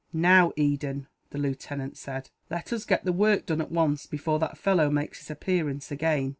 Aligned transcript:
"Now, 0.13 0.51
Eden," 0.55 1.05
the 1.29 1.37
lieutenant 1.37 1.95
said, 1.95 2.31
"let 2.49 2.73
us 2.73 2.85
get 2.85 3.05
the 3.05 3.13
work 3.13 3.45
done, 3.45 3.61
at 3.61 3.69
once, 3.69 4.07
before 4.07 4.39
that 4.39 4.57
fellow 4.57 4.89
makes 4.89 5.19
his 5.19 5.29
appearance 5.29 5.91
again." 5.91 6.29